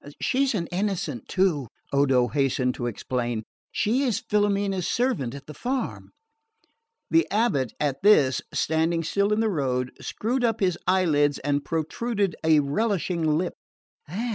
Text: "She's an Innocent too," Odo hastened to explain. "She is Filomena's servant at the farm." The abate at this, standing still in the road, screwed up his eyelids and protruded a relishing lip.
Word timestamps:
"She's 0.19 0.55
an 0.55 0.65
Innocent 0.71 1.27
too," 1.27 1.67
Odo 1.93 2.27
hastened 2.29 2.73
to 2.73 2.87
explain. 2.87 3.43
"She 3.71 4.01
is 4.01 4.19
Filomena's 4.27 4.87
servant 4.87 5.35
at 5.35 5.45
the 5.45 5.53
farm." 5.53 6.09
The 7.11 7.27
abate 7.29 7.73
at 7.79 8.01
this, 8.01 8.41
standing 8.51 9.03
still 9.03 9.31
in 9.31 9.41
the 9.41 9.47
road, 9.51 9.91
screwed 10.01 10.43
up 10.43 10.59
his 10.59 10.75
eyelids 10.87 11.37
and 11.43 11.63
protruded 11.63 12.35
a 12.43 12.61
relishing 12.61 13.37
lip. 13.37 13.53